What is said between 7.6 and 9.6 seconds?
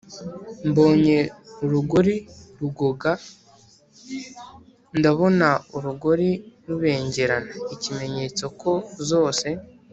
(ikimenyetso ko zose